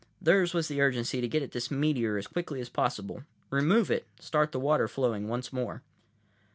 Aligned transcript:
Theirs 0.19 0.55
was 0.55 0.67
the 0.67 0.81
urgency 0.81 1.21
to 1.21 1.27
get 1.27 1.43
at 1.43 1.51
this 1.51 1.69
meteor 1.69 2.17
as 2.17 2.25
quickly 2.25 2.59
as 2.59 2.69
possible, 2.69 3.23
remove 3.51 3.91
it, 3.91 4.07
start 4.19 4.51
the 4.51 4.59
water 4.59 4.87
flowing 4.87 5.27
once 5.27 5.53
more. 5.53 5.83